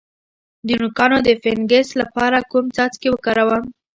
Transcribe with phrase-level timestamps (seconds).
[0.67, 3.63] د نوکانو د فنګس لپاره کوم څاڅکي وکاروم؟